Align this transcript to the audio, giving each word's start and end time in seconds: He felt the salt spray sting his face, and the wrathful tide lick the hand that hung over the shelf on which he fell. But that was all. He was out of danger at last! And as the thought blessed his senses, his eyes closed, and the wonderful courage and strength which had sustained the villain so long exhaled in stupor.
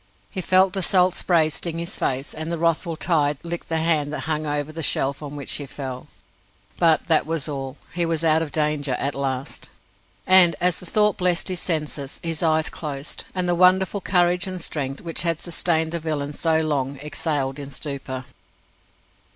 He 0.31 0.41
felt 0.41 0.73
the 0.73 0.81
salt 0.81 1.13
spray 1.13 1.51
sting 1.51 1.77
his 1.77 1.95
face, 1.95 2.33
and 2.33 2.51
the 2.51 2.57
wrathful 2.57 2.95
tide 2.97 3.37
lick 3.43 3.67
the 3.67 3.77
hand 3.77 4.11
that 4.11 4.21
hung 4.21 4.47
over 4.47 4.71
the 4.71 4.81
shelf 4.81 5.21
on 5.21 5.35
which 5.35 5.51
he 5.51 5.67
fell. 5.67 6.07
But 6.79 7.05
that 7.05 7.27
was 7.27 7.47
all. 7.47 7.77
He 7.93 8.03
was 8.07 8.23
out 8.23 8.41
of 8.41 8.51
danger 8.51 8.93
at 8.97 9.13
last! 9.13 9.69
And 10.25 10.55
as 10.59 10.79
the 10.79 10.87
thought 10.87 11.17
blessed 11.17 11.49
his 11.49 11.59
senses, 11.59 12.19
his 12.23 12.41
eyes 12.41 12.71
closed, 12.71 13.25
and 13.35 13.47
the 13.47 13.53
wonderful 13.53 14.01
courage 14.01 14.47
and 14.47 14.59
strength 14.59 15.01
which 15.01 15.21
had 15.21 15.39
sustained 15.39 15.91
the 15.91 15.99
villain 15.99 16.33
so 16.33 16.57
long 16.57 16.97
exhaled 17.01 17.59
in 17.59 17.69
stupor. 17.69 18.25